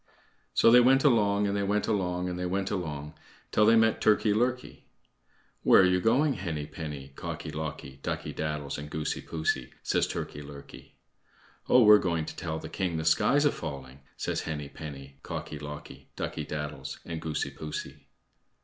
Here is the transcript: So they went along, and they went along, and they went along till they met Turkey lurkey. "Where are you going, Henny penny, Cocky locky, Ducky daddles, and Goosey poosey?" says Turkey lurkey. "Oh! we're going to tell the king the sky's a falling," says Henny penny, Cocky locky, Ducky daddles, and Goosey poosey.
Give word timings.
So 0.55 0.71
they 0.71 0.79
went 0.79 1.03
along, 1.03 1.45
and 1.45 1.55
they 1.55 1.61
went 1.61 1.87
along, 1.87 2.27
and 2.27 2.39
they 2.39 2.45
went 2.47 2.71
along 2.71 3.13
till 3.51 3.67
they 3.67 3.75
met 3.75 4.01
Turkey 4.01 4.33
lurkey. 4.33 4.85
"Where 5.61 5.83
are 5.83 5.85
you 5.85 6.01
going, 6.01 6.33
Henny 6.33 6.65
penny, 6.65 7.09
Cocky 7.15 7.51
locky, 7.51 7.99
Ducky 8.01 8.33
daddles, 8.33 8.79
and 8.79 8.89
Goosey 8.89 9.21
poosey?" 9.21 9.71
says 9.83 10.07
Turkey 10.07 10.41
lurkey. 10.41 10.95
"Oh! 11.69 11.83
we're 11.83 11.99
going 11.99 12.25
to 12.25 12.35
tell 12.35 12.57
the 12.57 12.67
king 12.67 12.97
the 12.97 13.05
sky's 13.05 13.45
a 13.45 13.51
falling," 13.51 13.99
says 14.17 14.41
Henny 14.41 14.69
penny, 14.69 15.19
Cocky 15.21 15.59
locky, 15.59 16.09
Ducky 16.15 16.45
daddles, 16.45 16.97
and 17.05 17.21
Goosey 17.21 17.51
poosey. 17.51 18.07